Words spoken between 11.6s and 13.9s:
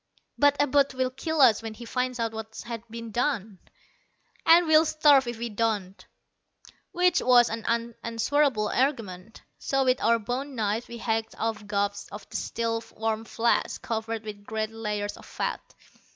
gobs of the still warm flesh,